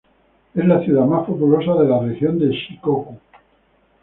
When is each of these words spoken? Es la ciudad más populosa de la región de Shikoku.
Es 0.55 0.65
la 0.65 0.83
ciudad 0.83 1.05
más 1.05 1.27
populosa 1.27 1.75
de 1.79 1.87
la 1.87 1.99
región 1.99 2.39
de 2.39 2.47
Shikoku. 2.47 3.19